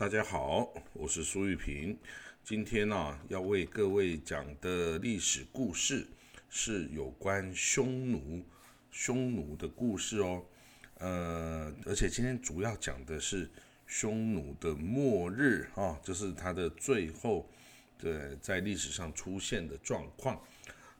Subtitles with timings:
[0.00, 1.94] 大家好，我是苏玉平。
[2.42, 6.06] 今天呢，要为各位讲的历史故事
[6.48, 8.42] 是有关匈奴，
[8.90, 10.42] 匈奴的故事哦。
[11.00, 13.50] 呃，而且今天主要讲的是
[13.86, 17.46] 匈奴的末日啊，就是它的最后
[17.98, 20.42] 的在历史上出现的状况。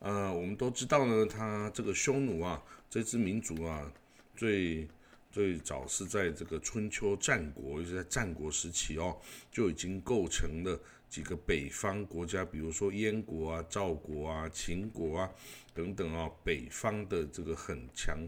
[0.00, 3.90] 呃，我们都知道呢，它这个匈奴啊，这支民族啊，
[4.36, 4.86] 最
[5.30, 9.16] 最早是在这个春秋战国，就是在战国时期哦，
[9.50, 15.30] 就已经构成了几个北方国家，比如说燕国啊、赵国啊、秦国啊
[15.72, 18.18] 等等啊，北方的这个很强、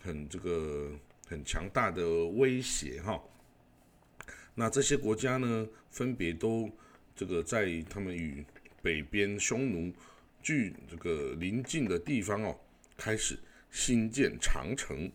[0.00, 0.90] 很这个
[1.28, 3.22] 很强大的威胁哈。
[4.54, 6.70] 那这些国家呢，分别都
[7.14, 8.44] 这个在他们与
[8.82, 9.92] 北边匈奴。
[10.44, 12.58] 距这个邻近的地方哦，
[12.96, 13.38] 开始
[13.70, 15.08] 新建长城。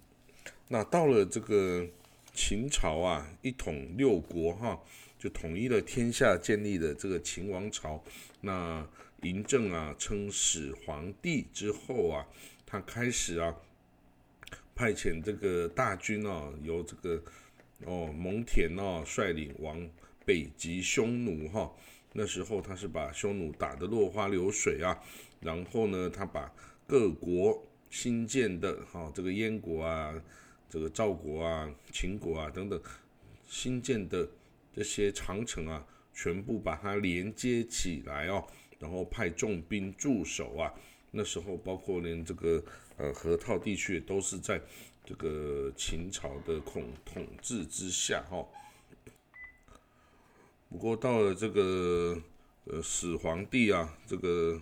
[0.70, 1.88] 那到了这个
[2.34, 4.80] 秦朝啊，一统六国哈，
[5.18, 8.04] 就统一了天下，建立了这个秦王朝。
[8.42, 8.88] 那
[9.22, 12.28] 嬴政啊，称始皇帝之后啊，
[12.66, 13.56] 他开始啊，
[14.76, 17.24] 派遣这个大军啊，由这个
[17.86, 19.90] 哦蒙恬哦率领往
[20.26, 21.72] 北极匈奴哈。
[22.14, 25.00] 那时候他是把匈奴打得落花流水啊，
[25.40, 26.52] 然后呢，他把
[26.86, 30.14] 各国新建的哈这个燕国啊、
[30.70, 32.82] 这个赵国啊、秦国啊等等
[33.48, 34.28] 新建的
[34.76, 38.46] 这些长城啊，全部把它连接起来哦，
[38.78, 40.74] 然后派重兵驻守啊。
[41.12, 42.62] 那时候包括连这个
[42.98, 44.62] 呃河套地区都是在
[45.06, 48.46] 这个秦朝的统统治之下哈。
[50.70, 52.22] 不过到了这个
[52.66, 54.62] 呃始皇帝啊，这个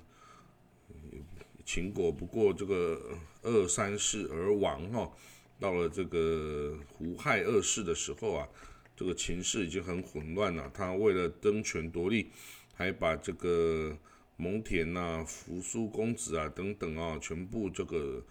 [1.65, 5.11] 秦国不过这个二三世而亡哈。
[5.59, 8.47] 到了这个胡亥二世的时候啊，
[8.95, 10.69] 这个秦氏已经很混乱了。
[10.73, 12.29] 他为了争权夺利，
[12.73, 13.97] 还把这个
[14.37, 18.23] 蒙恬呐、扶苏公子啊等等啊，全部这个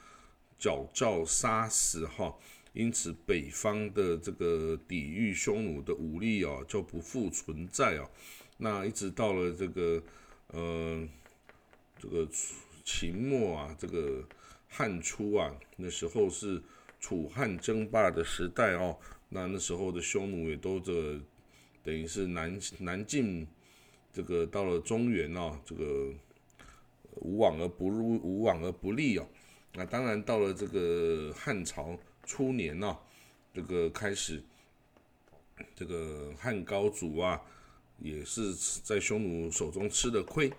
[0.58, 2.34] 矫诏杀死哈。
[2.74, 8.10] 因此，北方的这个抵御匈奴的武力啊，就不复存在啊。
[8.56, 10.02] 那一直到了这个
[10.48, 11.08] 呃
[11.98, 12.28] 这个
[12.84, 14.22] 秦末啊，这个
[14.68, 16.60] 汉初啊，那时候是
[17.04, 18.96] 楚汉争霸的时代哦。
[19.28, 21.20] 那那时候的匈奴也都这
[21.82, 23.46] 等于是南南进，
[24.10, 26.10] 这个到了中原啊，这个
[27.16, 29.28] 无往而不入，无往而不利哦。
[29.74, 31.98] 那当然到了这个汉朝。
[32.26, 32.98] 初年呢，
[33.52, 34.42] 这个开始，
[35.76, 37.38] 这个汉高祖啊，
[37.98, 40.50] 也是在匈奴手中吃的亏，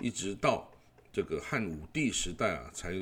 [0.00, 0.70] 一直到
[1.10, 2.92] 这个汉武帝时代啊，才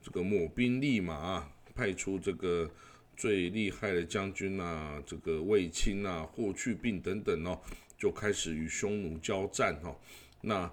[0.00, 2.70] 这个抹兵立马啊，派出这个
[3.16, 7.58] 最厉害的将军啊，这个卫青啊、霍去病等等哦，
[7.96, 9.96] 就开始与匈奴交战哦。
[10.42, 10.70] 那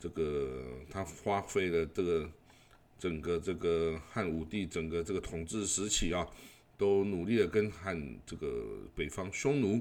[0.00, 2.30] 这个他花费了这个。
[2.98, 6.26] 整个这个汉武帝整个这个统治时期啊，
[6.78, 9.78] 都努力的跟汉这个北方匈奴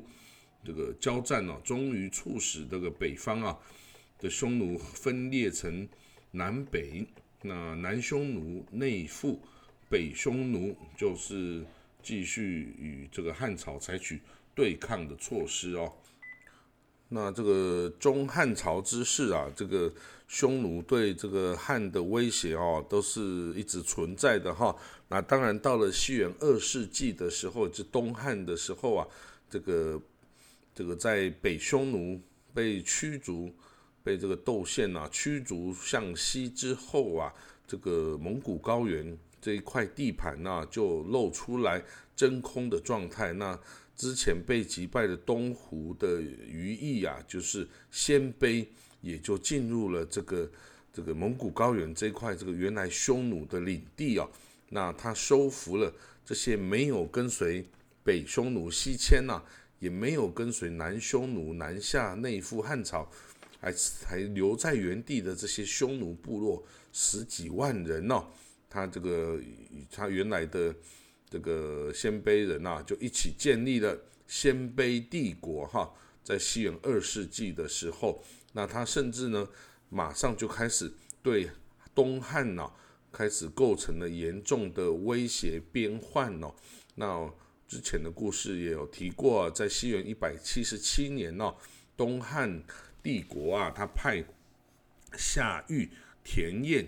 [0.66, 3.58] 这个交战呢，终于促使这个北方啊
[4.20, 5.88] 的匈奴分裂成
[6.32, 7.08] 南北。
[7.42, 9.42] 那南匈奴内附，
[9.90, 11.64] 北匈奴就是
[12.02, 14.20] 继续与这个汉朝采取
[14.54, 15.92] 对抗的措施哦。
[17.10, 19.94] 那这个中汉朝之事啊，这个
[20.28, 23.22] 匈奴对这个汉的威胁哦，都是
[23.54, 24.76] 一直存在的哈。
[25.08, 29.08] 那当然到了西元二世纪的时候，就东汉的时候啊，
[29.48, 30.02] 这个
[30.74, 32.20] 这个在北匈奴
[32.56, 33.54] 被驱逐，
[34.04, 37.32] 被这个窦宪呐驱逐向西之后啊，
[37.68, 41.80] 这个蒙古高原这一块地盘呢，就露出来
[42.16, 43.32] 真空的状态。
[43.34, 43.56] 那
[43.96, 48.66] 之前被击败的东胡的余裔啊，就是鲜卑，
[49.02, 50.50] 也就进入了这个
[50.92, 54.28] 这个蒙古高原这块这个原来匈奴的领地啊。
[54.70, 55.94] 那他收服了
[56.26, 57.64] 这些没有跟随
[58.04, 59.40] 北匈奴西迁呐，
[59.78, 63.08] 也没有跟随南匈奴南下内附汉朝，
[63.62, 63.72] 还
[64.04, 68.26] 还留在原地的这些匈奴部落十几万人呢。
[68.70, 69.40] 他这个
[69.92, 70.76] 他原来的。
[71.28, 75.92] 这个鲜卑人呐，就一起建立了鲜卑帝国哈，
[76.24, 78.24] 在西元二世纪的时候，
[78.54, 79.46] 那他甚至呢，
[79.90, 80.90] 马上就开始
[81.24, 81.50] 对
[81.96, 82.72] 东汉呐，
[83.12, 86.54] 开始构成了严重的威胁边患哦。
[86.94, 87.30] 那
[87.68, 91.54] 之前的故事也有提过，在西元一百七十七年呢，
[91.98, 92.64] 东汉
[93.02, 94.24] 帝国啊，他派
[95.18, 95.90] 夏禹、
[96.24, 96.88] 田彦、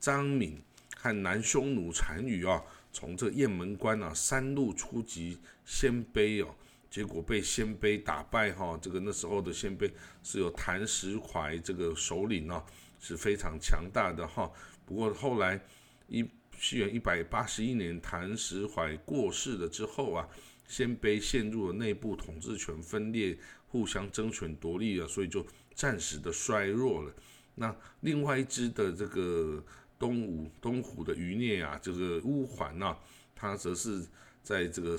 [0.00, 0.58] 张敏
[1.04, 2.62] 和南匈奴单于啊。
[2.90, 5.36] 从这雁门关啊，三路出击
[5.66, 6.54] 鲜卑哦，
[6.88, 8.78] 结果被鲜卑打败哈。
[8.80, 9.90] 这个那时候的鲜卑
[10.22, 12.64] 是有谭石槐这个首领啊，
[12.98, 14.50] 是非常强大的哈。
[14.86, 15.60] 不过后来
[16.08, 16.24] 一
[16.58, 20.26] 西元一百八十一年，谭石槐过世了之后啊，
[20.66, 23.36] 鲜卑陷入了内部统治权分裂，
[23.68, 27.12] 互相争权夺利啊，所以就暂时的衰弱了。
[27.56, 29.62] 那另外一支的这个
[29.98, 32.96] 东吴东湖的余孽啊，这个乌桓呐，
[33.34, 34.06] 他则是
[34.42, 34.96] 在这个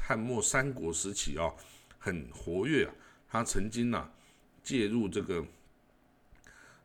[0.00, 1.52] 汉末三国时期啊，
[1.98, 2.94] 很活跃啊。
[3.28, 4.10] 他曾经呐
[4.62, 5.44] 介入这个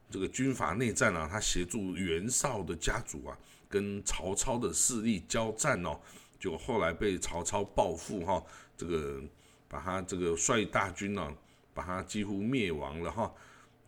[0.09, 3.37] 这个军阀内战啊，他协助袁绍的家族啊，
[3.67, 5.99] 跟曹操的势力交战哦，
[6.39, 8.41] 就后来被曹操报复哈，
[8.77, 9.21] 这个
[9.67, 11.35] 把他这个率大军呢，
[11.73, 13.33] 把他几乎灭亡了哈。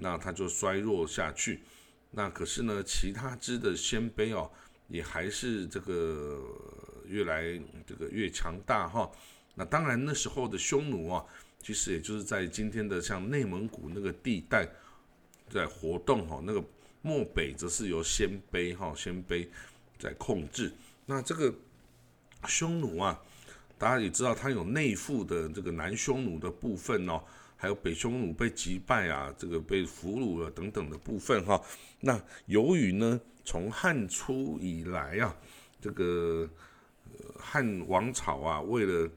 [0.01, 1.61] 那他就衰弱下去，
[2.11, 4.49] 那可是呢，其他支的鲜卑哦，
[4.87, 6.41] 也还是这个
[7.05, 7.43] 越来
[7.85, 9.09] 这个越强大哈。
[9.53, 11.23] 那当然那时候的匈奴啊，
[11.61, 14.67] 其实也就是在今天的像内蒙古那个地带
[15.49, 16.41] 在活动哈。
[16.43, 16.63] 那个
[17.01, 19.47] 漠北则是由鲜卑哈鲜卑
[19.99, 20.71] 在控制。
[21.05, 21.53] 那这个
[22.47, 23.21] 匈奴啊，
[23.77, 27.21] 大家也知道，它有内附的这个南匈奴的部分哦。
[27.61, 31.61] 还有北匈奴被击败啊，这个被俘虏了等等的部分哈。
[31.99, 35.35] 那由于呢，从汉初以来啊，
[35.81, 36.49] 这个
[37.37, 39.11] 汉王朝啊，为了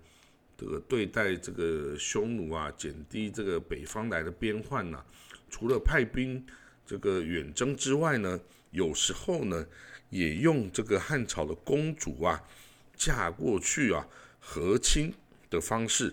[0.58, 5.04] 这个对待这个匈奴啊，减低这个北方来的边患呐，
[5.48, 6.44] 除了派兵
[6.84, 8.40] 这个远征之外呢，
[8.72, 9.64] 有时候呢，
[10.10, 12.42] 也用这个汉朝的公主啊
[12.96, 14.04] 嫁过去啊
[14.40, 15.14] 和亲
[15.48, 16.12] 的方式。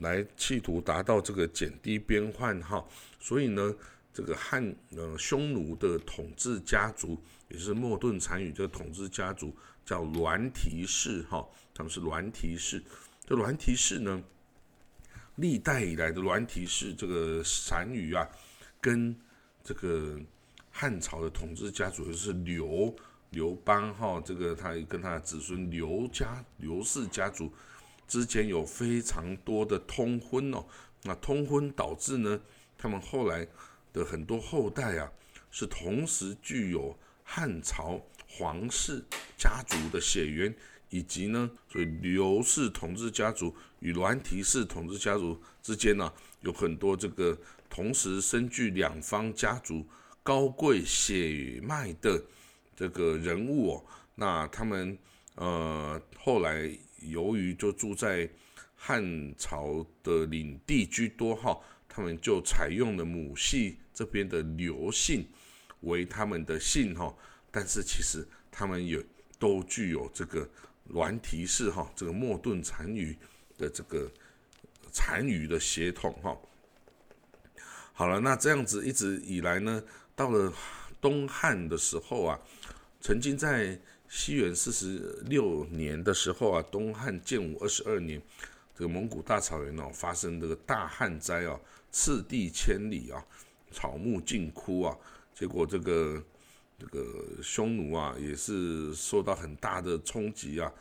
[0.00, 2.84] 来企图达到这个减低边患哈，
[3.18, 3.74] 所以呢，
[4.12, 9.56] 这个汉呃匈奴的统治家族，也是莫顿单于这个统治家族
[9.86, 12.82] 叫栾提氏哈，他们是栾提氏。
[13.26, 14.22] 这栾提氏呢，
[15.36, 18.28] 历代以来的栾提氏这个单于啊，
[18.80, 19.16] 跟
[19.64, 20.20] 这个
[20.70, 22.94] 汉朝的统治家族就是刘
[23.30, 27.50] 刘邦哈，这个他跟他的子孙刘家刘氏家族。
[28.06, 30.64] 之间有非常多的通婚哦，
[31.02, 32.40] 那通婚导致呢，
[32.78, 33.46] 他们后来
[33.92, 35.10] 的很多后代啊，
[35.50, 39.04] 是同时具有汉朝皇室
[39.36, 40.54] 家族的血缘，
[40.90, 46.12] 以及呢，所以刘氏统治家族与栾提氏统治家族之间呢，
[46.42, 47.36] 有很多这个
[47.68, 49.84] 同时身具两方家族
[50.22, 52.22] 高贵血脉的
[52.76, 54.96] 这个人物哦，那他们
[55.34, 56.70] 呃后来。
[57.00, 58.28] 由于就住在
[58.74, 61.58] 汉朝的领地居多哈，
[61.88, 65.26] 他们就采用了母系这边的刘姓
[65.80, 67.14] 为他们的姓哈，
[67.50, 69.02] 但是其实他们也
[69.38, 70.48] 都具有这个
[70.88, 73.16] 栾提氏哈这个莫顿单于
[73.56, 74.10] 的这个
[74.94, 76.36] 单于的血统哈。
[77.92, 79.82] 好了，那这样子一直以来呢，
[80.14, 80.52] 到了
[81.00, 82.40] 东汉的时候啊，
[83.00, 83.78] 曾经在。
[84.08, 88.22] 西元四十六年的时候啊，东汉建武二十二年，
[88.74, 91.58] 这个蒙古大草原哦发生这个大旱灾啊，
[91.90, 93.24] 赤地千里啊，
[93.72, 94.96] 草木尽枯啊，
[95.34, 96.22] 结果这个
[96.78, 97.04] 这个
[97.42, 100.72] 匈奴啊也是受到很大的冲击啊，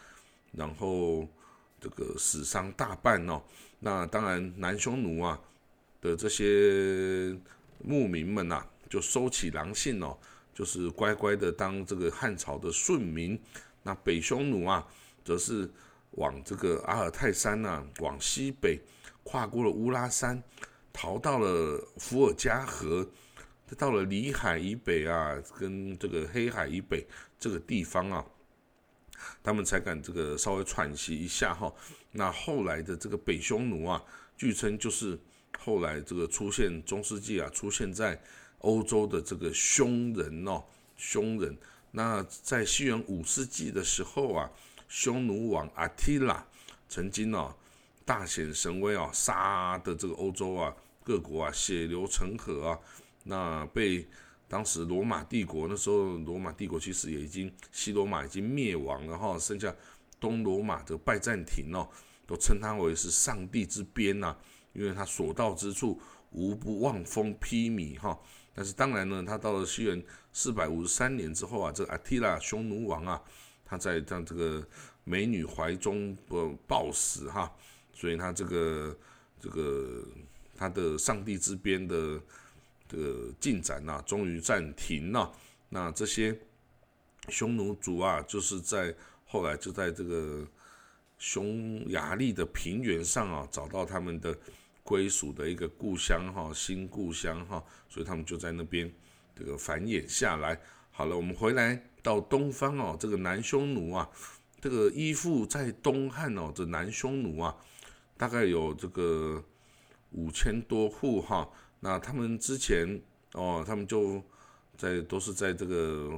[0.51, 1.27] 然后
[1.81, 3.41] 这个死伤大半哦。
[3.79, 5.39] 那当然南匈奴啊
[5.99, 7.35] 的这些
[7.83, 10.17] 牧民们呐，就收起狼性哦。
[10.55, 13.37] 就是乖乖的当这个汉朝的顺民，
[13.83, 14.87] 那北匈奴啊，
[15.21, 15.69] 则是
[16.11, 18.79] 往这个阿尔泰山呐，往西北
[19.21, 20.41] 跨过了乌拉山，
[20.93, 23.05] 逃到了伏尔加河，
[23.77, 27.05] 到了里海以北啊，跟这个黑海以北
[27.37, 28.25] 这个地方啊，
[29.43, 31.69] 他们才敢这个稍微喘息一下哈。
[32.13, 34.01] 那后来的这个北匈奴啊，
[34.37, 35.19] 据称就是
[35.59, 38.17] 后来这个出现中世纪啊，出现在。
[38.59, 40.63] 欧洲的这个匈人哦，
[40.97, 41.55] 匈人，
[41.91, 44.49] 那在西元五世纪的时候啊，
[44.87, 46.45] 匈奴王阿提拉
[46.89, 47.55] 曾经哦
[48.03, 52.79] 大显神威啊，杀的这个欧洲啊各国啊血流成河啊，
[53.23, 54.07] 那被
[54.47, 59.73] 当时罗马帝国那时候罗马帝国其实也已经西罗马已经灭亡了哈，剩下
[60.19, 61.87] 东罗马的拜占庭哦，
[62.25, 64.35] 都称他为是上帝之鞭呐，
[64.73, 65.99] 因为他所到之处
[66.31, 68.17] 无不望风披靡哈。
[68.55, 73.21] 但是当然呢，他到了西元四百五十三年之后啊，这个阿提拉匈奴王啊，
[73.65, 74.65] 他在他这个
[75.03, 77.53] 美女怀中不暴死哈，
[77.93, 78.97] 所以他这个
[79.41, 80.03] 这个
[80.55, 82.19] 他的上帝之鞭的
[82.87, 85.29] 这个进展呐，终于暂停了。
[85.67, 86.39] 那这些
[87.27, 88.95] 匈奴族啊，就是在
[89.25, 90.47] 后来就在这个
[91.17, 94.37] 匈牙利的平原上啊，找到他们的
[94.85, 98.89] 归属的一个故乡哈，新故乡哈，所以他们就在那边
[99.35, 100.61] 这个繁衍下来。
[100.91, 104.07] 好了，我们回来到东方哦，这个南匈奴啊，
[104.61, 107.57] 这个依附在东汉哦，这南匈奴啊，
[108.15, 109.43] 大概有这个
[110.11, 111.49] 五千多户哈。
[111.79, 113.01] 那他们之前
[113.33, 114.23] 哦，他们就
[114.77, 116.11] 在都是在这个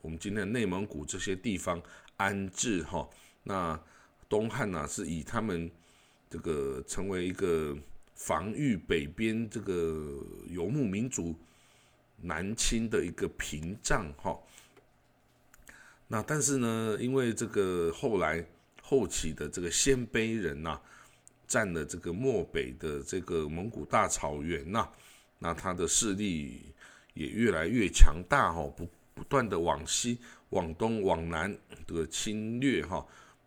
[0.00, 1.80] 我们今天内蒙古这些地方
[2.16, 3.08] 安置哈。
[3.44, 3.80] 那
[4.28, 5.70] 东汉呢，是以他们
[6.28, 7.76] 这个成为一个
[8.14, 11.34] 防御北边这个游牧民族
[12.20, 14.38] 南侵的一个屏障哈。
[16.08, 18.44] 那但是呢，因为这个后来
[18.82, 20.78] 后期的这个鲜卑人呐，
[21.46, 24.88] 占了这个漠北的这个蒙古大草原呐，
[25.38, 26.62] 那他的势力
[27.14, 30.18] 也越来越强大哈，不不断的往西、
[30.50, 33.04] 往东、往南的侵略哈。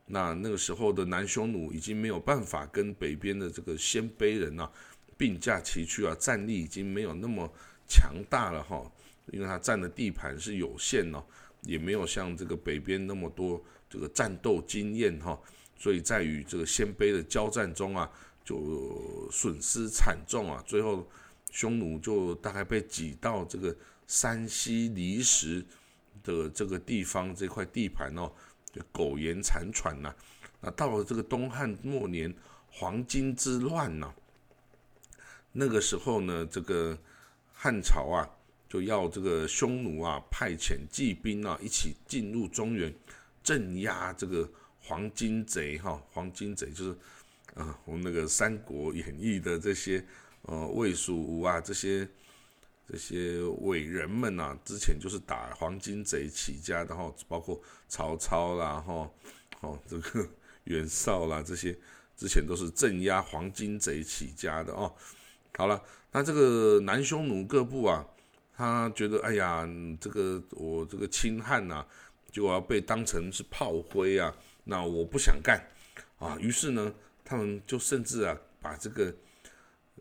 [0.07, 4.71] 那那个时候的南匈奴已经没有办法跟北边的这个鲜卑人啊
[5.17, 7.51] 并驾齐驱啊，战力已经没有那么
[7.87, 8.83] 强大了哈，
[9.31, 11.23] 因为他占的地盘是有限哦，
[11.63, 13.59] 也没有像这个北边那么多
[13.89, 15.39] 这个战斗经验哈，
[15.77, 18.07] 所以在与这个鲜卑的交战中啊，
[18.43, 21.09] 就损失惨重啊，最后
[21.49, 25.65] 匈奴就大概被挤到这个山西离石
[26.23, 28.31] 的这个地方这块地盘哦。
[28.91, 30.13] 苟延残喘呐，
[30.61, 32.33] 那到了这个东汉末年
[32.71, 34.13] 黄巾之乱呐，
[35.51, 36.97] 那个时候呢，这个
[37.53, 38.29] 汉朝啊
[38.67, 42.93] 就要这个匈奴啊派遣骑兵啊一起进入中原
[43.43, 44.49] 镇压这个
[44.81, 46.97] 黄巾贼哈，黄巾贼就是
[47.53, 50.05] 啊我们那个《三国演义》的这些
[50.43, 52.07] 呃魏蜀吴啊这些。
[52.87, 59.11] 这些伟人们呐，之前就是打黄金贼起家的哈，包括曹操啦 哈，
[59.61, 60.29] 哦这个
[60.65, 61.75] 袁绍啦这些，
[62.15, 64.93] 之前都是镇压黄金贼起家的哦。
[65.57, 68.05] 好了，那这个南匈奴各部啊，
[68.55, 69.67] 他觉得哎呀，
[69.99, 71.83] 这个我这个亲汉呐，
[72.31, 74.31] 就要被当成是炮灰啊，
[74.63, 75.59] 那我不想干
[76.19, 79.11] 啊，于是呢，他们就甚至啊，把这个。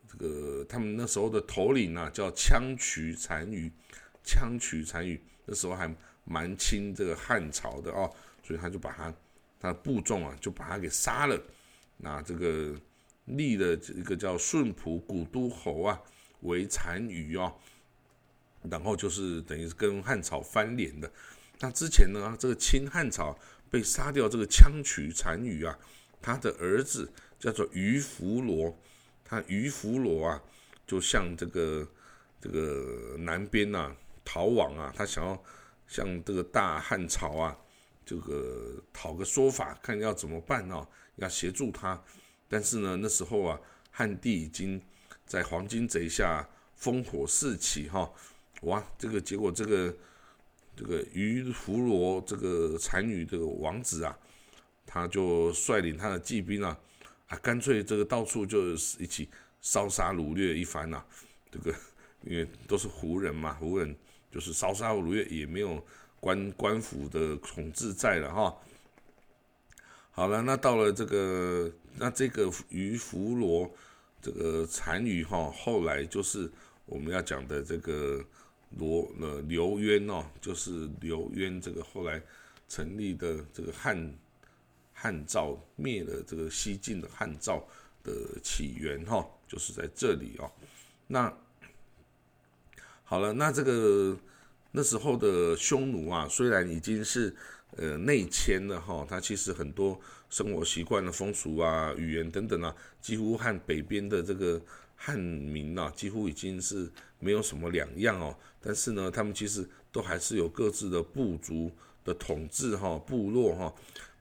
[0.07, 3.71] 这个他们那时候的头领啊，叫羌渠单于，
[4.25, 5.93] 羌渠单于那时候还
[6.25, 8.11] 蛮亲这个汉朝的哦，
[8.43, 9.15] 所以他就把他
[9.61, 11.41] 他的部众啊，就把他给杀了。
[11.97, 12.75] 那这个
[13.27, 16.01] 立了一个叫顺普古都侯啊
[16.41, 17.55] 为单于哦，
[18.63, 21.11] 然后就是等于是跟汉朝翻脸的。
[21.61, 23.39] 那之前呢，这个清汉朝
[23.71, 25.79] 被杀掉这个羌渠单于啊，
[26.21, 28.77] 他的儿子叫做于弗罗。
[29.27, 30.43] 他于弗罗啊，
[30.87, 31.89] 就向这个
[32.41, 35.43] 这个南边呐逃亡啊，他想要
[35.87, 37.57] 向这个大汉朝啊，
[38.05, 40.87] 这个讨个说法，看要怎么办哦，
[41.17, 42.03] 要协助他。
[42.49, 43.61] 但是呢，那时候啊，
[43.91, 44.81] 汉帝已经
[45.27, 46.47] 在黄金贼下
[46.79, 48.11] 烽火四起哈，
[48.63, 49.95] 哇，这个结果这个
[50.77, 54.19] 这个于弗罗这个单于这个王子啊，
[54.87, 56.79] 他就率领他的骑兵啊。
[57.27, 59.31] 啊，干脆这个到处就一起
[59.65, 61.03] 烧杀掳掠一番呐，
[61.51, 61.75] 这个
[62.23, 63.97] 因为都是胡人嘛，胡人
[64.31, 65.83] 就是烧杀掳掠，也没有
[66.21, 68.55] 官官府的统治在了哈。
[70.11, 73.75] 好了，那到了这个，那这个于弗罗
[74.21, 76.51] 这个单于哈，后来就是
[76.85, 78.23] 我们要讲的这个
[78.79, 82.23] 罗呃刘渊哦，就是刘渊这个后来
[82.69, 84.15] 成立的这个汉。
[84.97, 87.67] 汉赵灭了这个西晋的汉赵
[88.05, 88.13] 的
[88.45, 90.51] 起源哈，就是在这里哦。
[91.07, 91.33] 那
[93.05, 94.19] 好了，那这个
[94.73, 97.33] 那时候的匈奴啊，虽然已经是
[97.77, 104.61] 呃内迁了哈，它其实很多生活习惯的风俗啊、语言等等啊，几乎和北边的这个
[104.97, 108.37] 汉民呐，几乎已经是没有什么两样哦。
[108.61, 111.71] 但是呢，他们其实都还是有各自的部族
[112.03, 113.73] 的统治哈，部落哈。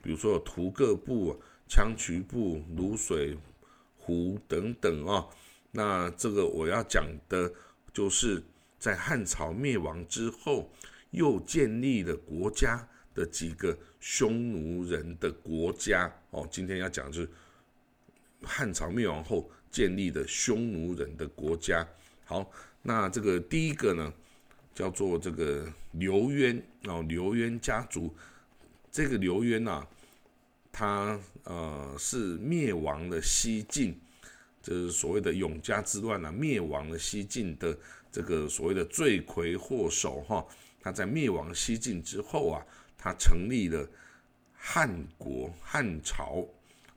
[0.04, 3.36] 比如说图各部、羌渠部、卤水
[4.06, 5.26] 湖等等啊，
[5.72, 7.50] 那这个我要讲的，
[7.94, 8.44] 就是
[8.78, 10.70] 在汉朝灭亡之后，
[11.12, 16.46] 又建立了国家的几个匈奴人的国家哦。
[16.52, 17.30] 今天要讲的是
[18.44, 21.88] 汉朝灭亡后建立的匈奴人的国家。
[22.26, 24.14] 好，那这个第一个呢，
[24.76, 28.14] 叫做这个刘渊哦，刘渊家族。
[28.92, 29.88] 这个刘渊呐。
[30.74, 33.98] 他呃是灭亡了西晋，
[34.62, 37.78] 就是所谓的永嘉之乱啊，灭亡了西晋的
[38.12, 40.44] 这个所谓的罪魁祸首哈。
[40.82, 42.66] 他在灭亡西晋之后啊，
[42.98, 43.88] 他成立了
[44.54, 46.44] 汉国汉朝。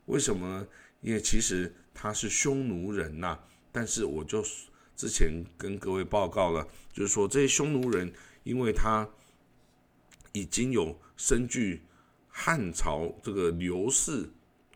[0.06, 0.48] 为什么？
[0.48, 0.66] 呢？
[1.02, 3.38] 因为其实他是匈奴人呐。
[3.70, 4.42] 但是我就
[4.96, 8.10] 之前跟各位报告了，就是说这些匈奴人，
[8.42, 9.06] 因为他
[10.32, 11.82] 已经有身具
[12.38, 14.28] 汉朝这个刘氏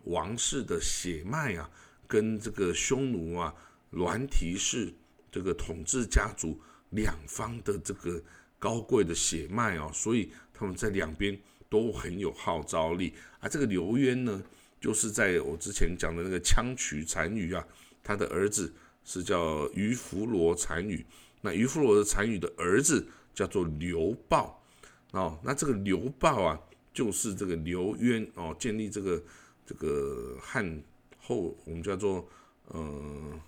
[0.05, 1.69] 王室的血脉啊，
[2.07, 3.53] 跟这个匈奴啊
[3.91, 4.91] 栾提氏
[5.31, 8.19] 这个统治家族两方的这个
[8.57, 11.39] 高贵的血脉啊，所以他们在两边
[11.69, 13.13] 都很有号召力。
[13.39, 14.43] 而这个刘渊呢，
[14.79, 17.63] 就是在我之前讲的那个羌渠单于啊，
[18.03, 18.73] 他的儿子。
[19.03, 21.03] 是叫于弗罗单于，
[21.41, 24.63] 那于弗罗的单于的儿子叫做刘豹，
[25.09, 26.61] 哦，那这个刘豹啊，
[26.93, 29.23] 就是这个刘渊哦，建立这个
[29.65, 30.81] 这个汉
[31.19, 32.27] 后，我们叫做
[32.67, 33.39] 呃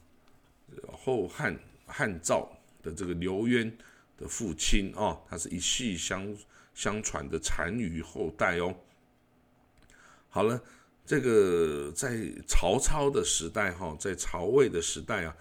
[0.92, 2.50] 后汉汉赵
[2.82, 3.76] 的这个刘渊
[4.18, 6.36] 的父亲哦，他是一系相
[6.74, 8.76] 相传的单于后代哦。
[10.30, 10.62] 好了。
[11.06, 15.36] 这个在曹操的时代，哈，在曹魏的时代啊，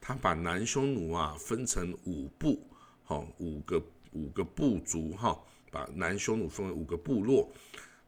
[0.00, 2.64] 他把南匈奴啊分成五部，
[3.04, 5.36] 哈，五个五个部族，哈，
[5.70, 7.50] 把南匈奴分为五个部落。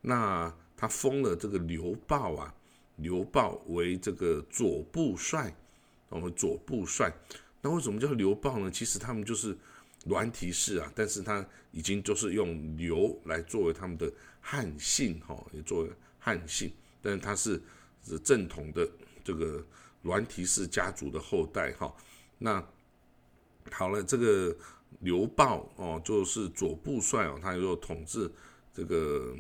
[0.00, 2.55] 那他封了这个刘豹啊，
[2.97, 5.55] 刘豹为这个左部帅，
[6.09, 7.12] 我们左部帅。
[7.61, 8.71] 那为什么叫刘豹呢？
[8.71, 9.57] 其实他们就是
[10.07, 16.73] 栾提氏啊，但是他已经就是用刘来作为他们的汉姓，哈，也作为汉姓。
[17.02, 17.61] 但是他是
[18.02, 18.88] 是正统的
[19.23, 19.62] 这个
[20.02, 21.95] 栾提氏家族的后代哈，
[22.38, 22.67] 那
[23.71, 24.57] 好了，这个
[24.99, 28.30] 刘豹哦，就是左部帅哦，他又统治
[28.75, 29.35] 这个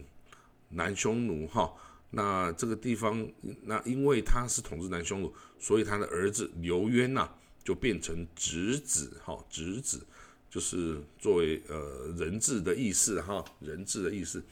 [0.68, 1.72] 南匈奴哈，
[2.10, 3.28] 那这个地方
[3.62, 7.28] 那因为他是统治南匈奴，所以他的儿子刘渊呐
[7.64, 10.06] 就变成侄子哈，侄子
[10.48, 14.42] 就是作为呃人质的意思哈，人质的意思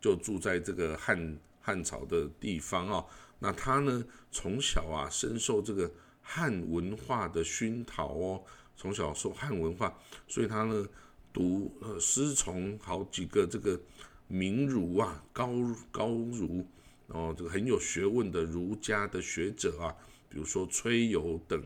[0.00, 1.38] 就住在这个汉。
[1.66, 3.04] 汉朝的地方啊，
[3.40, 5.90] 那他呢从小啊深受这个
[6.22, 8.40] 汉文化的熏陶哦，
[8.76, 9.96] 从小受汉文化，
[10.28, 10.86] 所以他呢
[11.32, 13.80] 读呃师从好几个这个
[14.28, 15.50] 名儒啊高
[15.90, 16.66] 高儒
[17.08, 19.96] 哦，这个很有学问的儒家的学者啊，
[20.28, 21.62] 比如说崔游等，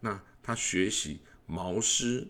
[0.00, 2.26] 那他学习毛诗、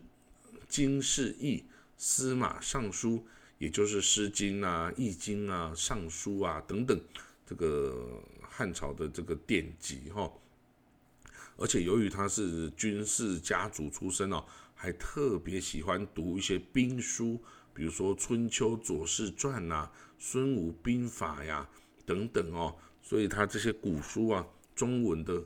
[0.68, 1.64] 经世易、
[1.96, 3.24] 司马尚书。
[3.58, 7.00] 也就是《诗经》啊、《易经》啊、《尚书》啊等等，
[7.46, 10.30] 这个汉朝的这个典籍哈。
[11.56, 17.40] 而且由于他是军事家族出身哦，还特别喜欢读一些兵书，
[17.72, 21.68] 比如说《春秋左氏传》呐、《孙武兵法》呀
[22.04, 22.74] 等等哦。
[23.02, 25.44] 所以他这些古书啊、中文的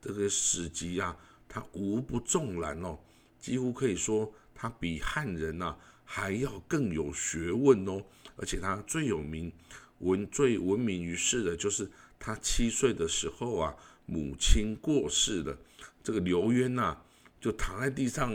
[0.00, 1.16] 这个史籍啊，
[1.48, 2.98] 他无不纵览哦，
[3.38, 5.76] 几乎可以说他比汉人呐。
[6.12, 8.02] 还要更有学问哦，
[8.34, 9.52] 而且他最有名、
[10.00, 13.72] 闻最闻名于世的，就是他七岁的时候啊，
[14.10, 15.56] 母亲过世了，
[16.02, 16.96] 这个刘渊呐，
[17.40, 18.34] 就躺在地上，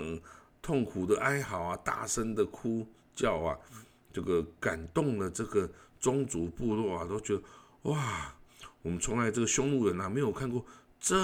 [0.61, 3.59] 痛苦的哀嚎啊，大声的哭叫啊，
[4.13, 7.43] 这个感动了这个宗族部落啊，都觉得
[7.83, 8.33] 哇，
[8.81, 10.65] 我们从来这个匈奴人啊，没有看过
[10.99, 11.15] 这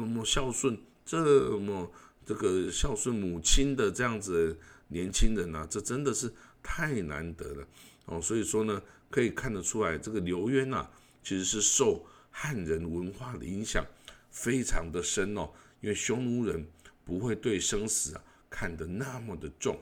[0.00, 1.90] 么孝顺、这么
[2.26, 4.58] 这个孝顺母亲的这样子。
[4.88, 7.66] 年轻人呐，这真的是太难得了
[8.04, 8.20] 哦。
[8.20, 10.86] 所以说呢，可以看得出来，这个刘渊呐，
[11.22, 12.04] 其实是受
[12.36, 13.86] 汉人文化的影响
[14.32, 15.48] 非常的深哦。
[15.80, 16.66] 因为匈奴人
[17.04, 19.78] 不会对生死啊看得那么的重。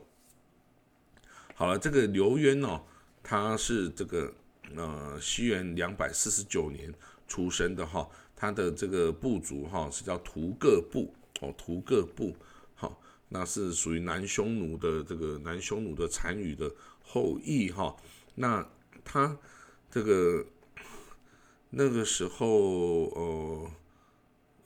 [1.54, 2.82] 好了，这个刘渊哦，
[3.22, 4.32] 他是这个
[4.74, 6.92] 呃西元两百四十九年
[7.28, 12.34] 出生的哈，他的这个部族哈是叫屠各部哦，屠各部
[12.74, 12.90] 哈。
[13.28, 16.68] 那是属于南匈奴的这个南匈奴的单于的
[17.02, 17.96] 后裔哈。
[18.34, 18.66] 那
[19.04, 19.38] 他
[19.88, 20.44] 这个
[21.72, 23.70] 那个时候呃，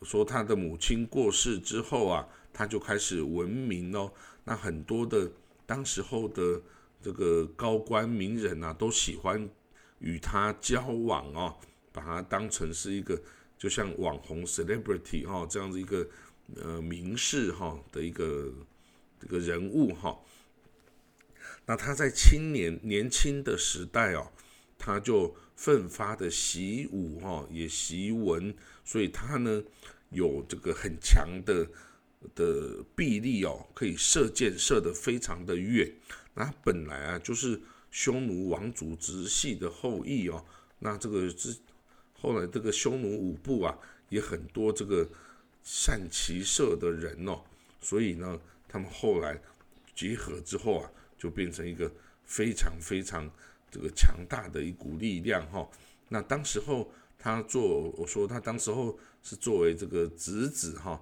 [0.02, 4.12] 说他的母亲过世之后啊，他就开始闻名哦。
[4.44, 5.30] 那很多的
[5.64, 6.60] 当时候的
[7.00, 9.48] 这个高官名人啊，都喜欢
[10.00, 11.56] 与他交往哦，
[11.92, 13.20] 把他当成是一个
[13.56, 16.06] 就像网红 celebrity 哈这样子一个。
[16.62, 18.52] 呃，名士哈的一个
[19.18, 20.16] 这个人物哈，
[21.66, 24.30] 那他在青年年轻的时代哦，
[24.78, 29.62] 他就奋发的习武哈，也习文，所以他呢
[30.10, 31.68] 有这个很强的
[32.34, 35.92] 的臂力哦，可以射箭射得非常的远。
[36.34, 40.44] 那本来啊就是匈奴王族直系的后裔哦，
[40.78, 41.56] 那这个之
[42.12, 43.76] 后来这个匈奴五部啊
[44.10, 45.08] 也很多这个。
[45.68, 47.42] 善骑射的人哦，
[47.80, 49.36] 所以呢，他们后来
[49.96, 50.88] 结合之后啊，
[51.18, 51.90] 就变成一个
[52.24, 53.28] 非常非常
[53.70, 55.68] 这个强大的一股力量哈。
[56.08, 61.00] 那当时候他做我说他当时候是作为这个侄子哈，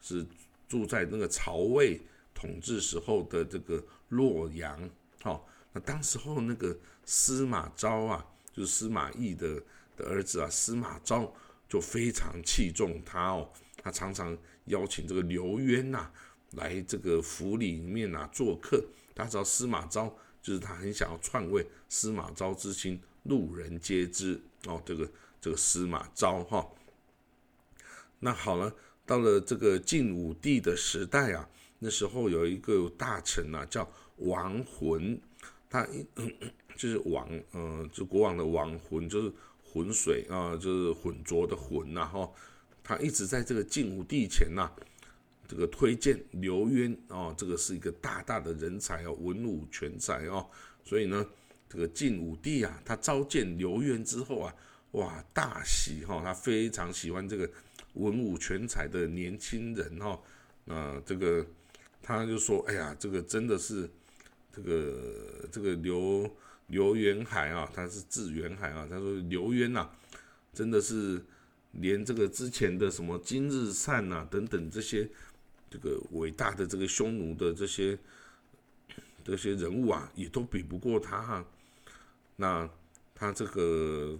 [0.00, 0.24] 是
[0.68, 2.00] 住在那个曹魏
[2.34, 4.90] 统治时候的这个洛阳，
[5.22, 5.40] 哈，
[5.72, 9.62] 那当时候那个司马昭啊，就是司马懿的
[9.96, 11.32] 的儿子啊，司马昭
[11.68, 13.50] 就非常器重他哦，
[13.82, 16.10] 他常常邀请这个刘渊呐
[16.52, 18.82] 来这个府里面啊做客，
[19.14, 24.40] 他知道司马昭就是他很想要篡位，司马昭之心路人皆知。
[24.66, 25.10] 哦，这个。
[25.38, 26.66] 这个司马昭哈，
[28.18, 35.20] 那好了，到了这个晋武帝的时代啊，那时候有一个大臣啊，叫王浑，
[35.70, 36.04] 他一
[36.76, 39.32] 就是王，呃，就国王的王浑，就是
[39.62, 42.28] 浑水啊，就是浑浊的浑呐哈，
[42.82, 44.68] 他一直在这个晋武帝前呐，
[45.48, 50.46] 这个推荐刘渊哦，这个是一个大大的人才哦，文武全才哦，
[50.84, 51.26] 所以呢，
[51.68, 54.54] 这个晋武帝啊，他召见刘渊之后啊。
[54.92, 56.22] 哇，大喜哈！
[56.24, 57.50] 他非常喜欢这个
[57.94, 60.18] 文武全才的年轻人哈。
[60.64, 61.44] 那这个
[62.00, 63.90] 他就说：“哎呀，这个真的是
[64.50, 66.30] 这个这个刘
[66.68, 68.86] 刘元海啊，他是字元海啊。
[68.88, 69.90] 他说刘渊呐，
[70.54, 71.22] 真的是
[71.72, 75.06] 连这个之前的什么金日善呐等等这些
[75.76, 77.98] 这个伟大的这个匈奴的这些
[79.22, 81.44] 这些人物啊，也都比不过他哈。
[82.36, 82.68] 那
[83.14, 84.18] 他这个。”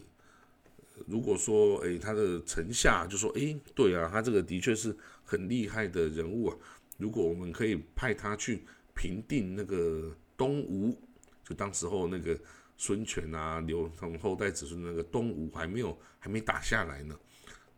[1.06, 6.56] 如果说，哎，他的臣下就说，哎，对啊，他这个的确是很厉害的人物啊。
[6.96, 8.62] 如果我们可以派他去
[8.94, 10.98] 平定那个东吴，
[11.44, 12.34] 就当时候那个
[12.78, 17.14] 孙权啊，刘他们后代子孙那个东吴还没有还没打下来呢。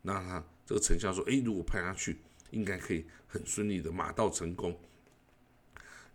[0.00, 2.16] 那他这个丞相说，哎，如果派他去，
[2.50, 4.78] 应该可以很顺利的马到成功。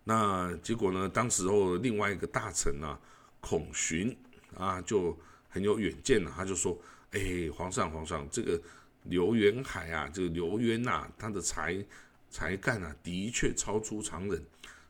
[0.04, 3.00] 那结果呢，当时候另外一个大臣啊，
[3.40, 4.18] 孔寻
[4.58, 5.18] 啊，就
[5.50, 6.78] 很有远见了，他就说。
[7.16, 8.60] 哎，皇上，皇上，这个
[9.04, 11.86] 刘元海啊，这个刘渊呐，他的才
[12.28, 14.44] 才干啊，的确超出常人。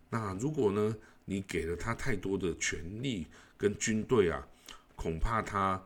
[0.09, 3.27] 那如果呢，你给了他太多的权力
[3.57, 4.47] 跟军队啊，
[4.95, 5.83] 恐怕他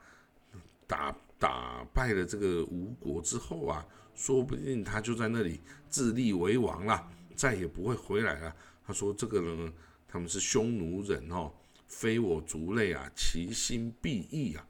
[0.86, 3.84] 打打败了这个吴国之后啊，
[4.17, 8.53] 说不定他就在那里自立为王了，再也不会回来了。
[8.86, 9.71] 他说这个呢，
[10.10, 11.49] 他们是匈奴人哦，
[11.88, 14.67] 非我族类啊，其心必异啊。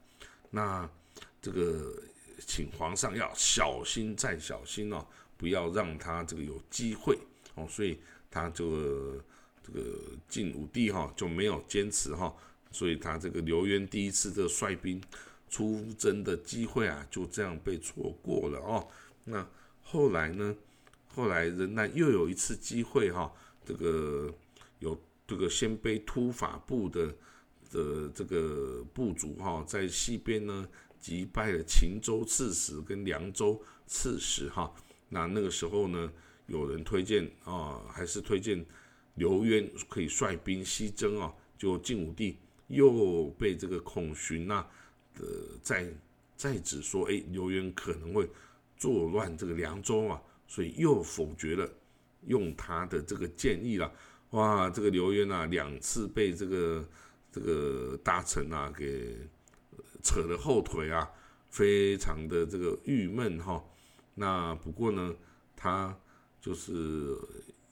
[0.50, 0.88] 那。
[1.40, 1.94] 这个，
[2.48, 5.06] 请皇上要小心再小心哦，
[5.36, 7.16] 不要让他这个有机会
[7.54, 7.64] 哦。
[7.70, 7.96] 所以
[8.28, 9.24] 他这个
[9.64, 9.80] 这个
[10.28, 12.34] 晋武帝哈就没有坚持哈，
[12.72, 15.00] 所以他这个刘渊第一次这个率兵
[15.48, 18.86] 出征的机会啊，就这样被错过了哦。
[19.28, 19.48] 那
[19.82, 20.56] 后来呢？
[21.14, 23.32] 后来仍然又有一次机会哈，
[23.64, 24.32] 这个
[24.78, 27.06] 有这个鲜卑突法部的
[27.70, 30.68] 的这个部族哈，在西边呢。
[31.00, 34.74] 击败了秦州刺史跟凉州刺史哈，
[35.08, 36.12] 那那个时候呢，
[36.48, 38.66] 有人推荐啊，还是推荐
[39.14, 42.36] 刘渊可以率兵西征啊，就晋武帝
[42.66, 44.66] 又被这个孔寻呐
[45.14, 45.24] 的
[45.62, 45.88] 在
[46.36, 48.28] 在指说，哎，刘渊可能会
[48.78, 51.68] 作乱这个凉州啊，所以又否决了
[52.26, 53.92] 用他的这个建议了。
[54.30, 56.88] 哇，这个刘渊啊，两次被这个
[57.30, 59.16] 这个大臣啊给。
[60.00, 61.10] 扯了后腿啊，
[61.50, 63.62] 非常的这个郁闷哈。
[64.14, 65.14] 那不过呢，
[65.56, 65.94] 他
[66.40, 67.18] 就是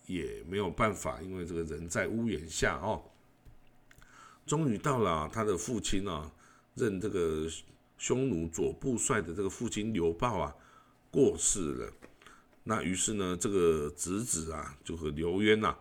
[0.06, 3.00] 也没有办法，因为这个人在屋檐下哦。
[4.44, 6.30] 终于到了他的父亲啊，
[6.74, 7.46] 任这个
[7.96, 10.54] 匈奴左部帅的这个父亲刘豹啊
[11.10, 11.92] 过世了。
[12.64, 15.76] 那于是呢，这个侄子啊，就和刘渊呐，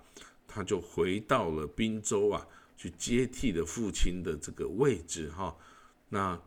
[0.47, 5.55] 他就回到了滨州啊，去接替了父亲的这个位置哈。
[6.09, 6.39] 那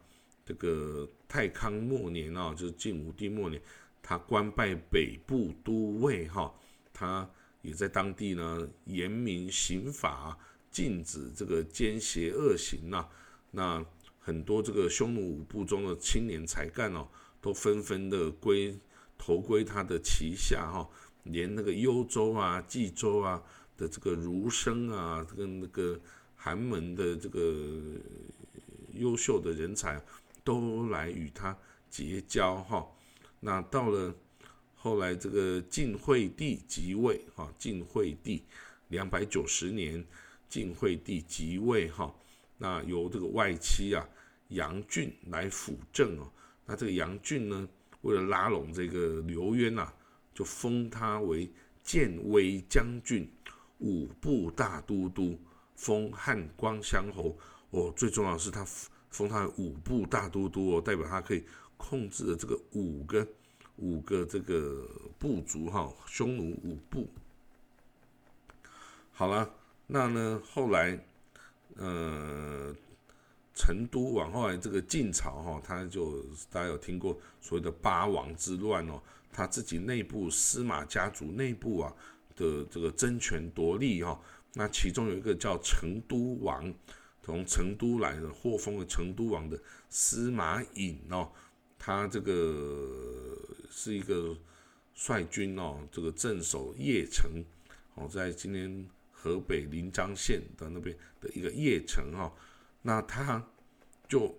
[0.46, 3.60] 这个太康末年啊，就是晋武帝末年，
[4.00, 6.54] 他官拜北部都尉哈，
[6.92, 7.28] 他
[7.60, 10.38] 也在当地呢严明刑法，
[10.70, 13.06] 禁止这个奸邪恶行呐。
[13.50, 13.84] 那
[14.20, 17.08] 很多这个匈奴五部中的青年才干哦，
[17.48, 18.78] 都纷纷的归
[19.16, 20.86] 投归他的旗下哈，
[21.22, 23.42] 连那个幽州啊、冀州啊
[23.74, 25.98] 的这个儒生啊，跟那个
[26.36, 27.72] 寒门的这个。
[28.92, 30.02] 优秀的人才
[30.42, 31.56] 都来与他
[31.88, 32.84] 结交哈。
[33.38, 34.12] 那到了
[34.74, 38.42] 后来，这个晋惠帝即位哈，晋惠帝
[38.88, 40.04] 两百九十年，
[40.48, 42.12] 晋惠帝即位哈。
[42.56, 44.04] 那由这个外戚啊
[44.48, 46.28] 杨俊来辅政哦。
[46.70, 47.66] 那这个杨俊呢，
[48.02, 49.90] 为了拉拢这个刘渊呐，
[50.34, 51.50] 就封他为
[51.82, 53.26] 建威将军、
[53.78, 55.40] 五部大都督，
[55.74, 57.34] 封汉光乡侯。
[57.70, 58.66] 哦，最重要的是他
[59.08, 61.42] 封他五部大都督哦，代表他可以
[61.78, 63.26] 控制了这个五个
[63.76, 64.86] 五个这个
[65.18, 67.08] 部族哈，匈奴五部。
[69.12, 69.50] 好了，
[69.86, 71.02] 那呢后来，
[71.76, 72.74] 呃，
[73.58, 81.92] 成都往后来这个晋朝哈，他就大家有听过所谓的八王之乱哦，他自己内部司马家族内部啊
[82.36, 84.18] 的这个争权夺利哈，
[84.54, 86.72] 那其中有一个叫成都王。
[87.20, 91.30] 从成都来的获封了成都王的司马颖哦，
[91.78, 93.36] 他这个
[93.70, 94.34] 是一个
[94.94, 97.44] 率军哦，这个镇守邺城
[97.96, 102.32] 哦，在今年河北临漳县的那边的一个邺城哈，
[102.82, 103.44] 那他
[104.08, 104.34] 就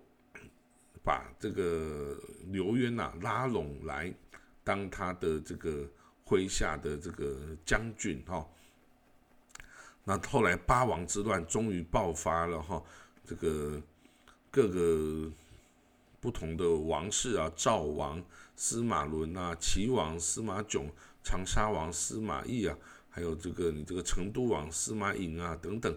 [1.04, 4.12] 把这个刘渊呐拉拢来
[4.64, 5.88] 当他的这个
[6.26, 8.46] 麾下的这个将军哈。
[10.04, 12.82] 那后来八王之乱终于爆发了哈，
[13.24, 13.80] 这个
[14.50, 15.30] 各个
[16.20, 18.22] 不同的王室啊，赵王
[18.56, 20.90] 司马伦啊，齐王司马囧，
[21.22, 22.76] 长沙王司马懿啊，
[23.10, 25.96] 还有这个你这个成都王司马颖啊等等，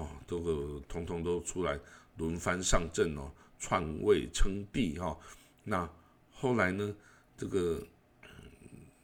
[0.00, 1.78] 哦，这个统统都出来
[2.16, 5.16] 轮番上阵哦，篡位称帝哈。
[5.64, 5.88] 那
[6.32, 6.94] 后来呢，
[7.36, 7.82] 这个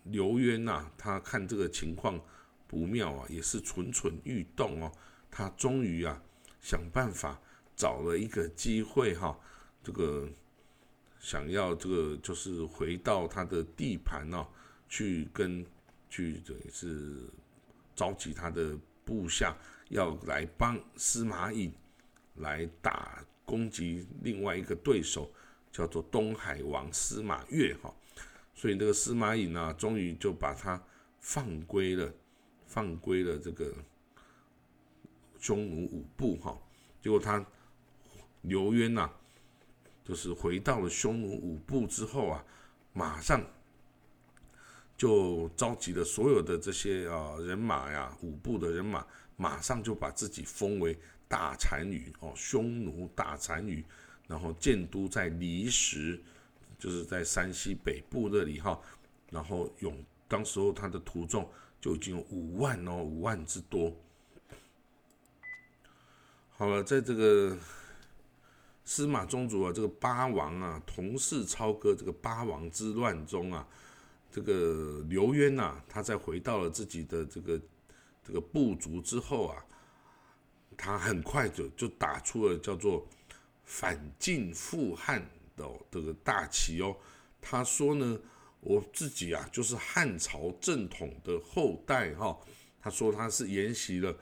[0.05, 2.21] 刘渊呐，他看这个情况。
[2.69, 4.91] 不妙啊，也是蠢蠢欲动哦。
[5.31, 6.21] 他终于啊
[6.61, 7.41] 想办法
[7.77, 9.39] 找了一个机会哈，
[9.85, 10.29] 这个
[11.21, 14.45] 想要这个就是回到他的地盘哦，
[14.89, 15.65] 去跟
[16.11, 17.31] 去等于是
[17.95, 19.57] 召集他的部下
[19.89, 21.73] 要来帮司马懿
[22.37, 25.31] 来打攻击另外一个对手，
[25.71, 27.95] 叫做东海王司马越哈。
[28.55, 30.83] 所以这个司马懿呢，终于就把他
[31.21, 32.13] 放归了。
[32.69, 33.73] 放归了这个
[35.39, 36.59] 匈奴五部哈，
[37.01, 37.43] 结果他
[38.43, 39.09] 刘渊呐，
[40.05, 42.45] 就是回到了匈奴五部之后啊，
[42.93, 43.41] 马上
[44.97, 53.85] 就召集了所有的这些啊人马呀，五部的人马，马上就把自己封为大单于哦，匈奴大单于，
[54.27, 56.21] 然后建都在离石，
[56.79, 58.81] 就是在山西北部这里哈，
[59.31, 61.49] 然后永当时候他的徒众。
[61.79, 63.95] 就已经有五万哦，五万之多。
[66.57, 67.57] 好了，在这个
[68.83, 73.69] 司马宗族啊，这个八王啊，同是操戈这个八王之乱中啊，
[74.33, 77.61] 这个刘渊呐，他在回到了自己的这个
[78.27, 79.65] 这个部族之后啊，
[80.77, 83.07] 他很快就就打出了叫做
[83.65, 85.21] 反晋复汉
[85.57, 86.97] 的这个大旗哦。
[87.41, 88.19] 他说呢。
[88.61, 92.37] 我自己啊，就是汉朝正统的后代哈。
[92.81, 94.13] 他说他是沿袭了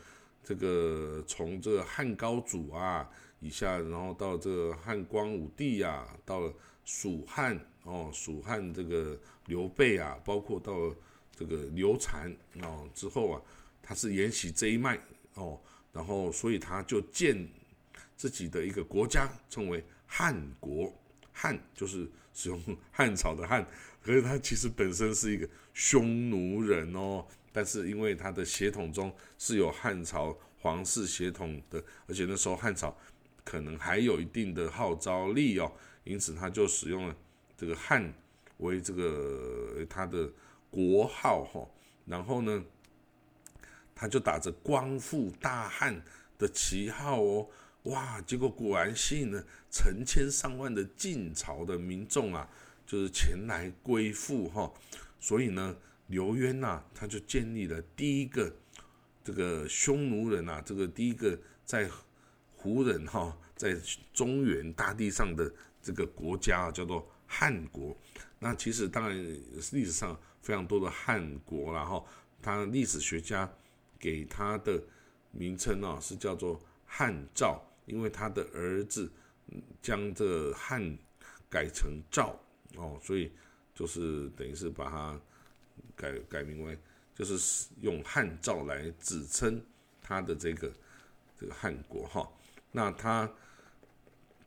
[0.42, 3.08] 这个从这个汉高祖啊
[3.40, 6.52] 以下，然后到这个汉光武帝呀，到
[6.84, 10.94] 蜀汉哦，蜀汉这个刘备啊，包括到
[11.34, 13.40] 这个刘禅哦之后啊，
[13.84, 14.98] 他是沿袭这一脉
[15.34, 15.60] 哦，
[15.92, 17.48] 然后所以他就建
[18.16, 20.92] 自己的一个国家，称为汉国。
[21.36, 23.66] 汉就是使用 汉朝的汉。
[24.00, 32.96] 可是他其实本身是一个匈奴人哦，但是因为他的血统中是有汉朝皇室血统的，而且那时候汉朝
[33.42, 35.72] 可能还有一定的号召力哦，
[36.04, 37.16] 因此他就使用了
[37.56, 38.14] 这个汉
[38.58, 40.30] 为这个他的
[40.70, 41.66] 国号哈，
[42.06, 42.64] 然后呢，
[44.04, 45.98] 他就打着光复大汉
[46.36, 47.48] 的旗号哦，
[47.84, 52.46] 哇，结果果然吸引了成千上万的晋朝的民众啊。
[52.86, 54.70] 就是前来归附哈，
[55.18, 55.74] 所以呢，
[56.08, 58.54] 刘渊呐，他就建立了第一个
[59.24, 61.88] 这个匈奴人呐，这个第一个在
[62.54, 63.74] 胡人哈，在
[64.12, 67.96] 中原大地上的这个国家啊，叫做汉国。
[68.38, 69.16] 那其实当然
[69.72, 72.06] 历史上非常多的汉国然后
[72.42, 73.50] 他历史学家
[74.04, 74.78] 给他的
[75.30, 79.10] 名称啊是叫做汉赵，因为他的儿子
[79.80, 80.98] 将这汉
[81.48, 82.38] 改成赵。
[82.76, 83.32] 哦，所以
[83.74, 85.18] 就是等于是把它
[85.96, 86.78] 改改名为，
[87.14, 89.58] 就是用汉赵来指称
[90.02, 90.70] 他的这个
[91.40, 92.30] 这个汉国哈。
[92.72, 93.32] 那他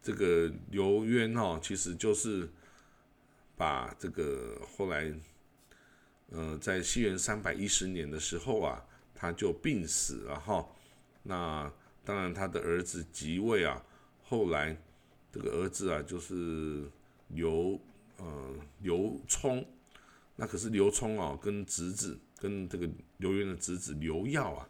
[0.03, 2.47] 这个刘渊哈，其实就是
[3.55, 5.11] 把这个后来，
[6.29, 8.85] 呃，在西元三百一十年的时候啊，
[9.17, 10.63] 他就病死了哈。
[11.23, 11.69] 那
[12.05, 13.83] 当然他的儿子即位啊，
[14.23, 14.77] 后来
[15.31, 16.89] 这个儿子啊，就是
[17.29, 17.77] 刘。
[18.19, 19.63] 呃，刘聪，
[20.35, 24.67] 那可是刘聪啊，跟侄子，跟这个刘渊的侄子刘耀啊，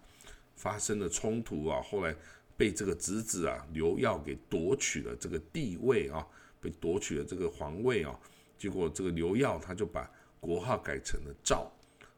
[0.57, 2.13] 发生了冲突啊，后来
[2.57, 6.27] 被这个侄子啊刘耀给夺取了这个地位啊，
[6.59, 8.19] 被夺取了这个皇位啊，
[8.57, 11.71] 结果这个刘耀他就把国号改成了赵，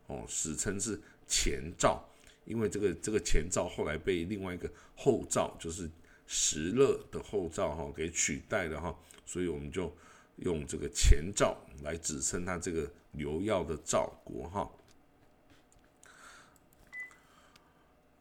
[0.07, 2.03] 哦，史称是前赵，
[2.45, 5.89] 因为这个这个前赵后来被另外一个后赵，就是
[6.25, 9.91] 石勒的后赵哈给取代了哈，所以我们就
[10.38, 14.69] 用这个前赵来指称他这个刘耀的赵国哈。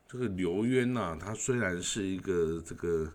[0.07, 3.13] 这个刘渊呐，他虽然是一个这个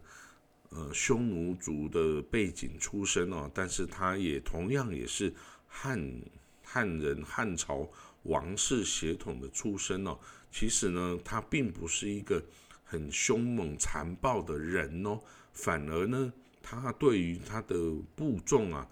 [0.70, 5.34] 呃匈奴族的背景出身哦，但是他也同样也是
[5.68, 6.22] 汉
[6.64, 7.90] 汉人汉朝
[8.24, 10.20] 王室血统的出身哦。
[10.54, 12.40] 其实呢，他并不是一个
[12.84, 15.20] 很凶猛残暴的人哦，
[15.52, 17.76] 反而呢，他对于他的
[18.16, 18.88] 部众啊，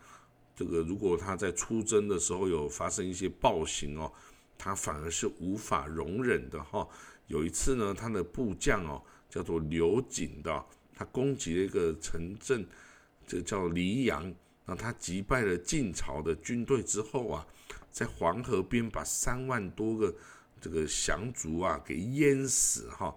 [0.56, 4.12] 这个如果他在出征的时候有发生一些暴行哦，
[4.58, 6.86] 他反而是无法容忍的哈。
[7.28, 12.65] 有一次呢，他的部将哦，叫做刘瑾的，他攻击了一个城镇，
[13.28, 14.34] 这叫黎阳。
[14.65, 17.45] 那他击败了晋朝的军队之后啊，
[17.91, 20.13] 在黄河边把三万多个
[20.62, 23.13] 这个降卒啊给淹死哈。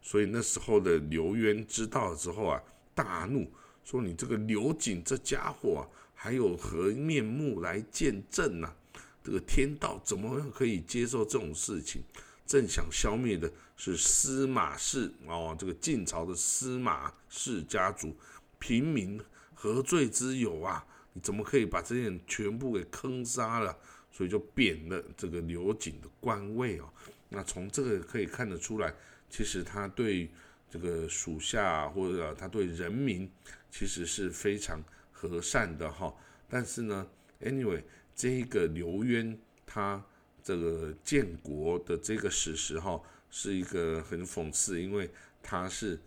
[0.00, 2.62] 所以那时候的刘渊知道了之后啊，
[2.94, 3.46] 大怒，
[3.84, 5.82] 说你这个刘瑾这家伙啊，
[6.14, 8.72] 还有何面目来见朕呢？
[9.22, 12.02] 这个天道怎么可以接受这种事情？
[12.46, 18.16] 正想消灭的是司马氏哦，这个晋朝的司马氏家族，
[18.60, 19.20] 平民
[19.52, 20.86] 何罪之有啊？
[21.12, 23.76] 你怎么可以把这些人全部给坑杀了？
[24.16, 26.88] 所以就贬了这个刘瑾的官位哦。
[27.28, 28.94] 那从这个可以看得出来，
[29.28, 30.30] 其实他对
[30.70, 33.30] 这个属下或者他对人民
[33.70, 34.80] 其实是非常
[35.12, 36.14] 和善的哈。
[36.48, 37.06] 但是呢
[37.42, 37.82] ，anyway，
[38.14, 40.02] 这一个刘渊他。
[40.46, 43.02] 这个建国的这个史实哈，
[43.32, 45.10] 是一个很讽刺，因为
[45.42, 45.98] 他是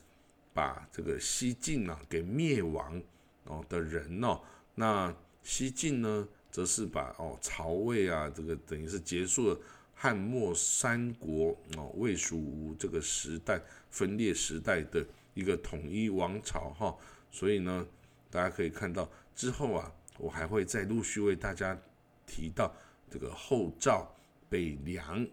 [0.54, 3.04] 把这个西晋啊给灭亡
[3.44, 4.40] 哦的人哦，
[4.76, 9.60] 那西晋呢，则是把哦曹魏啊这个等于是结束了
[9.94, 16.98] 汉末三国哦魏蜀吴这个时代分裂时代的一个统一王朝哈，
[17.32, 17.88] 所以呢，
[18.30, 21.78] 大家可以看到之后啊，我还会再陆续为大家
[22.26, 22.74] 提到
[23.10, 24.14] 这个后赵。
[24.52, 25.28] 北凉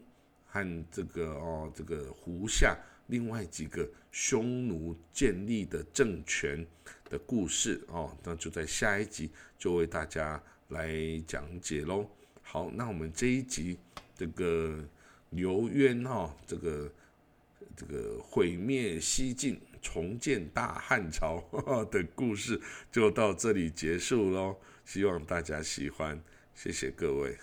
[0.45, 2.77] 和这个哦，这个胡夏
[3.07, 6.67] 另外几个匈奴建立的政权
[7.09, 10.93] 的故事哦，那就在下一集就为大家来
[11.27, 12.09] 讲解喽。
[12.43, 13.79] 好，那我们这一集
[14.17, 14.83] 这个
[15.31, 16.93] 刘渊哈，这个
[17.77, 21.43] 这个毁灭西晋、重建大汉朝
[21.91, 24.57] 的故事就到这里结束喽。
[24.85, 26.23] 希望大家喜欢，
[26.55, 27.37] 谢谢各位。